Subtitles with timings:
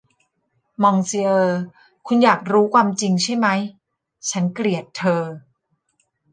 [0.83, 1.59] มองซิเออร์
[2.07, 3.47] คุณอยากรู้ความจริงใช่ไหม
[4.29, 5.21] ฉันเกลียดเธอ